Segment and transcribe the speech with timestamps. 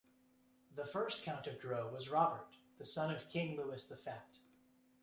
[0.73, 4.39] The first count of Dreux was Robert, the son of King Louis the Fat.